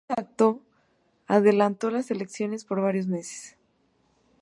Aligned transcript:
Este 0.09 0.19
acto 0.19 0.63
adelantó 1.27 1.91
las 1.91 2.09
elecciones 2.09 2.65
por 2.65 2.81
varios 2.81 3.05
meses. 3.05 3.55